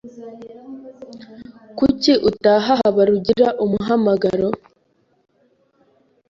Kuki 1.77 2.11
utaha 2.29 2.71
Habarugira 2.81 3.47
umuhamagaro? 3.63 4.49